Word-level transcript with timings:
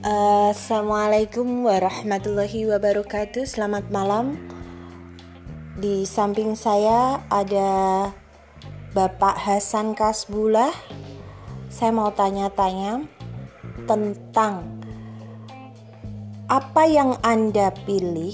Assalamualaikum 0.00 1.68
warahmatullahi 1.68 2.64
wabarakatuh. 2.72 3.44
Selamat 3.44 3.84
malam. 3.92 4.32
Di 5.76 6.08
samping 6.08 6.56
saya 6.56 7.20
ada 7.28 8.08
Bapak 8.96 9.36
Hasan 9.36 9.92
Kasbullah. 9.92 10.72
Saya 11.68 11.92
mau 11.92 12.08
tanya-tanya 12.16 13.04
tentang 13.84 14.80
apa 16.48 16.88
yang 16.88 17.20
Anda 17.20 17.68
pilih 17.84 18.32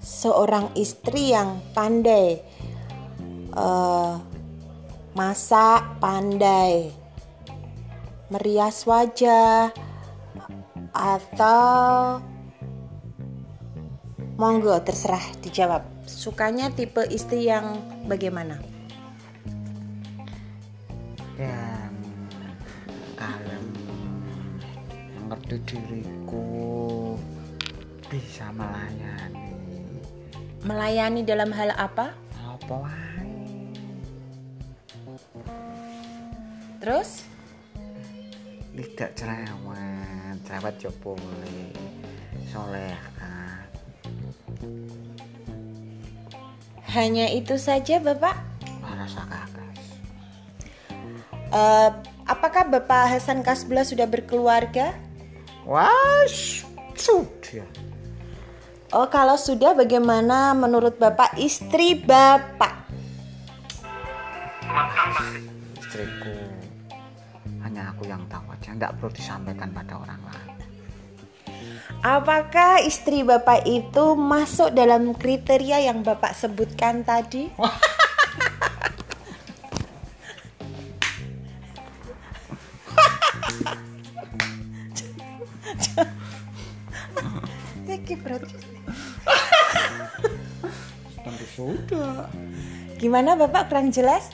seorang 0.00 0.72
istri 0.72 1.36
yang 1.36 1.60
pandai 1.76 2.40
uh, 3.52 4.24
masak, 5.12 6.00
pandai 6.00 6.96
merias 8.32 8.88
wajah 8.88 9.85
atau 10.96 12.24
monggo 14.40 14.80
terserah 14.80 15.22
dijawab. 15.44 15.84
Sukanya 16.08 16.72
tipe 16.72 17.04
istri 17.12 17.44
yang 17.44 17.76
bagaimana? 18.08 18.56
yang 21.36 21.92
kalem 23.12 23.64
mengerti 25.20 25.56
diriku 25.68 27.12
bisa 28.08 28.48
melayani 28.56 29.52
Melayani 30.64 31.20
dalam 31.22 31.52
hal 31.52 31.76
apa? 31.76 32.16
apa 32.40 32.88
Terus 36.80 37.28
tidak 38.76 39.10
cerewet 39.18 40.25
cerewet 40.44 40.76
yo 40.82 40.90
boleh 41.00 41.72
soleh 42.50 42.92
kan 43.16 43.64
hanya 46.96 47.28
itu 47.28 47.60
saja 47.60 48.00
Bapak? 48.00 48.36
Eh, 51.56 51.90
apakah 52.26 52.66
Bapak 52.68 53.16
Hasan 53.16 53.40
Kasbullah 53.40 53.86
sudah 53.86 54.04
berkeluarga? 54.08 54.92
wah 55.66 56.24
sudah 56.94 57.66
Oh, 58.94 59.10
kalau 59.10 59.34
sudah 59.34 59.74
bagaimana 59.74 60.54
menurut 60.54 60.94
Bapak 60.96 61.34
istri 61.36 61.98
Bapak? 61.98 62.86
istriku 65.80 66.55
hanya 67.76 67.92
aku 67.92 68.08
yang 68.08 68.24
tahu 68.32 68.56
aja 68.56 68.72
nggak 68.72 68.96
perlu 68.96 69.12
disampaikan 69.12 69.68
pada 69.68 70.00
orang 70.00 70.16
lain 70.24 70.56
Apakah 72.00 72.80
istri 72.80 73.20
Bapak 73.20 73.68
itu 73.68 74.16
masuk 74.16 74.72
dalam 74.72 75.12
kriteria 75.12 75.84
yang 75.92 76.00
Bapak 76.00 76.32
sebutkan 76.32 77.04
tadi? 77.04 77.52
Oke, 88.06 88.14
berarti. 88.22 88.54
tentu 91.26 91.46
sudah 91.58 92.30
Gimana 93.02 93.34
Bapak 93.34 93.66
kurang 93.66 93.90
jelas? 93.90 94.30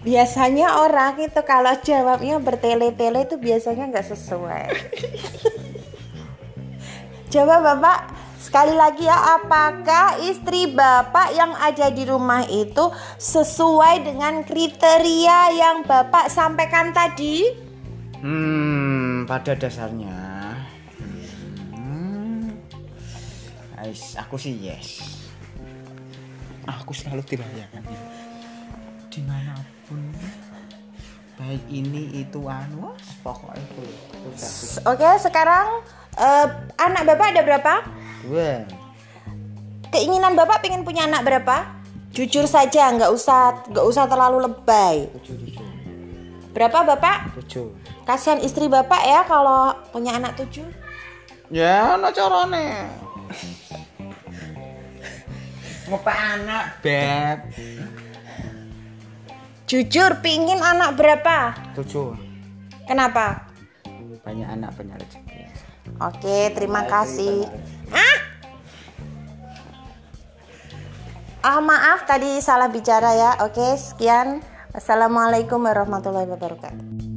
Biasanya 0.00 0.80
orang 0.80 1.20
itu 1.20 1.40
kalau 1.44 1.76
jawabnya 1.84 2.40
bertele-tele 2.40 3.28
itu 3.28 3.36
biasanya 3.36 3.92
nggak 3.92 4.08
sesuai. 4.08 4.64
Coba 7.32 7.60
Bapak 7.60 7.98
sekali 8.40 8.72
lagi 8.72 9.04
ya, 9.04 9.36
apakah 9.36 10.16
istri 10.24 10.72
Bapak 10.72 11.36
yang 11.36 11.52
ada 11.52 11.92
di 11.92 12.08
rumah 12.08 12.48
itu 12.48 12.88
sesuai 13.20 14.08
dengan 14.08 14.40
kriteria 14.40 15.52
yang 15.52 15.84
Bapak 15.84 16.32
sampaikan 16.32 16.96
tadi? 16.96 17.68
Hmm, 18.24 19.28
pada 19.28 19.52
dasarnya, 19.52 20.16
hmm, 21.76 22.56
ais, 23.84 24.16
aku 24.16 24.40
sih 24.40 24.56
yes. 24.64 25.20
Aku 26.64 26.96
selalu 26.96 27.20
dilayani 27.24 28.20
di 29.10 29.20
mana 29.26 29.58
pun, 29.58 29.59
baik 31.50 31.66
ini 31.66 32.22
itu 32.22 32.46
anu, 32.46 32.94
pokoknya 33.26 33.58
itu. 33.58 33.82
Oke, 34.86 35.08
sekarang 35.18 35.82
eh, 36.14 36.46
anak 36.78 37.02
Bapak 37.10 37.34
ada 37.34 37.42
berapa? 37.42 37.74
Dua, 38.22 38.62
Keinginan 39.90 40.38
Bapak 40.38 40.62
pengen 40.62 40.86
punya 40.86 41.10
anak 41.10 41.26
berapa? 41.26 41.66
Jujur 42.14 42.46
saja, 42.46 42.94
nggak 42.94 43.10
usah 43.10 43.66
nggak 43.66 43.82
usah 43.82 44.06
terlalu 44.06 44.46
lebay. 44.46 45.10
Berapa 46.54 46.86
Bapak? 46.86 47.34
tujuh. 47.42 47.74
Kasihan 48.06 48.38
istri 48.46 48.70
Bapak 48.70 49.02
ya 49.02 49.26
kalau 49.26 49.74
punya 49.90 50.14
anak 50.14 50.38
tujuh. 50.38 50.70
Ya, 51.50 51.98
no 51.98 52.14
carane. 52.14 52.94
Ngopak 55.90 56.14
anak, 56.38 56.78
beb. 56.78 57.38
Jujur, 59.70 60.18
pingin 60.18 60.58
anak 60.58 60.98
berapa? 60.98 61.54
Tujuh. 61.78 62.18
Kenapa? 62.90 63.46
Banyak 64.26 64.58
anak, 64.58 64.74
banyak 64.74 64.98
rezeki. 64.98 65.46
Oke, 66.02 66.50
terima 66.58 66.90
kasih. 66.90 67.46
Ah! 67.94 68.18
Ah, 71.46 71.62
maaf 71.62 72.02
tadi 72.02 72.42
salah 72.42 72.66
bicara 72.66 73.14
ya. 73.14 73.30
Oke, 73.46 73.78
sekian. 73.78 74.42
Wassalamualaikum 74.74 75.62
warahmatullahi 75.62 76.26
wabarakatuh. 76.26 77.09